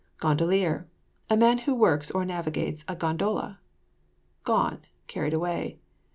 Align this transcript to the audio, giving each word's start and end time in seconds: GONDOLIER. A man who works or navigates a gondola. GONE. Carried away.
GONDOLIER. 0.17 0.87
A 1.29 1.37
man 1.37 1.59
who 1.59 1.75
works 1.75 2.09
or 2.09 2.25
navigates 2.25 2.83
a 2.87 2.95
gondola. 2.95 3.59
GONE. 4.45 4.79
Carried 5.05 5.35
away. 5.35 5.77